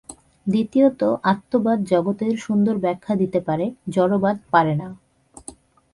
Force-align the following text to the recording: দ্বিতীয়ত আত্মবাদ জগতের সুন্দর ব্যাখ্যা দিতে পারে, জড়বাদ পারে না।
দ্বিতীয়ত 0.47 1.01
আত্মবাদ 1.23 1.79
জগতের 1.83 2.33
সুন্দর 2.37 2.75
ব্যাখ্যা 2.77 3.13
দিতে 3.15 3.39
পারে, 3.39 3.65
জড়বাদ 3.89 4.37
পারে 4.51 4.73
না। 4.75 4.87